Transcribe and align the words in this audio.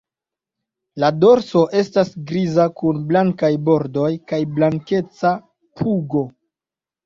La 1.03 1.11
dorso 1.23 1.61
estas 1.81 2.09
griza 2.33 2.67
kun 2.81 3.05
blankaj 3.13 3.53
bordoj 3.69 4.09
kaj 4.35 4.43
blankeca 4.59 5.37
pugo. 5.79 6.29